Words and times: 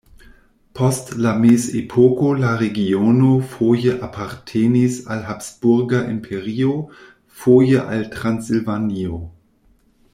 Post 0.77 1.09
la 1.23 1.33
mezepoko 1.41 2.29
la 2.43 2.53
regiono 2.61 3.27
foje 3.51 3.93
apartenis 4.07 4.97
al 5.17 5.21
Habsburga 5.27 6.01
Imperio, 6.15 6.73
foje 7.43 7.83
al 7.97 8.09
Transilvanio. 8.17 9.21